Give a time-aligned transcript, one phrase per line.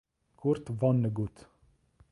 [0.35, 1.47] Kurt Vonnegut.